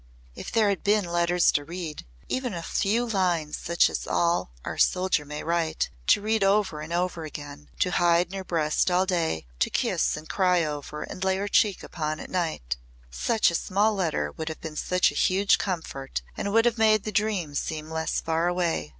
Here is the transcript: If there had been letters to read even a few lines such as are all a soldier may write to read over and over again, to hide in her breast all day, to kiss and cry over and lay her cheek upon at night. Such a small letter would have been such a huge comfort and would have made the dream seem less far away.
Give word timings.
If 0.33 0.51
there 0.51 0.69
had 0.69 0.83
been 0.83 1.05
letters 1.05 1.51
to 1.51 1.63
read 1.63 2.07
even 2.27 2.55
a 2.55 2.63
few 2.63 3.05
lines 3.05 3.55
such 3.59 3.87
as 3.87 4.07
are 4.07 4.11
all 4.11 4.51
a 4.65 4.79
soldier 4.79 5.25
may 5.25 5.43
write 5.43 5.91
to 6.07 6.23
read 6.23 6.43
over 6.43 6.81
and 6.81 6.91
over 6.91 7.23
again, 7.23 7.69
to 7.81 7.91
hide 7.91 8.25
in 8.25 8.33
her 8.33 8.43
breast 8.43 8.89
all 8.89 9.05
day, 9.05 9.45
to 9.59 9.69
kiss 9.69 10.17
and 10.17 10.27
cry 10.27 10.63
over 10.63 11.03
and 11.03 11.23
lay 11.23 11.35
her 11.37 11.47
cheek 11.47 11.83
upon 11.83 12.19
at 12.19 12.31
night. 12.31 12.77
Such 13.11 13.51
a 13.51 13.53
small 13.53 13.93
letter 13.93 14.31
would 14.31 14.49
have 14.49 14.59
been 14.59 14.75
such 14.75 15.11
a 15.11 15.13
huge 15.13 15.59
comfort 15.59 16.23
and 16.35 16.51
would 16.51 16.65
have 16.65 16.79
made 16.79 17.03
the 17.03 17.11
dream 17.11 17.53
seem 17.53 17.91
less 17.91 18.19
far 18.21 18.47
away. 18.47 18.89